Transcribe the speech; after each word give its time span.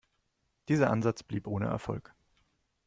Dieser 0.67 0.89
Ansatz 0.89 1.21
blieb 1.21 1.45
ohne 1.45 1.67
Erfolg. 1.67 2.15